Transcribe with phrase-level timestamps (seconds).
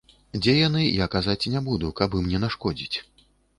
[0.43, 2.97] Дзе яны, я казаць не буду, каб ім не нашкодзіць.